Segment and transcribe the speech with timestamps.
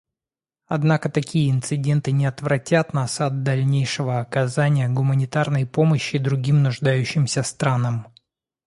[0.65, 8.07] Однако такие инциденты не отвратят нас от дальнейшего оказания гуманитарной помощи другим нуждающимся странам.